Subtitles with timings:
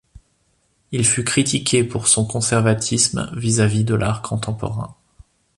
[0.91, 4.95] Il fut critiqué pour son conservatisme vis-à-vis de l'art contemporain.